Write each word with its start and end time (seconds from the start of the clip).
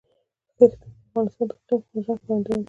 ښتې 0.53 0.65
د 0.81 0.85
افغانستان 1.05 1.45
د 1.49 1.51
اقلیمي 1.51 1.89
نظام 1.99 2.17
ښکارندوی 2.19 2.53
ده. 2.55 2.59